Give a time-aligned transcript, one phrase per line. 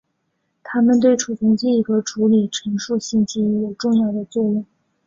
[0.63, 4.65] 它们对储存记忆和处理陈述性记忆有重要的作用。